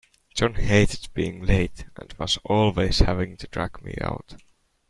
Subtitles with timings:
[0.33, 4.35] John hated being late, and was always having to drag me out.